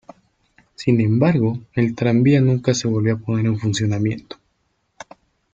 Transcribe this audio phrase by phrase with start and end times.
[0.73, 4.37] Sin embargo, el tranvía nunca se volvió a poner en funcionamiento.